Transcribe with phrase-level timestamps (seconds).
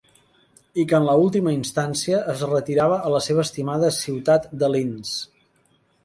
[0.83, 5.13] I que en última instància, es retirava a la seva estimada ciutat de Linz.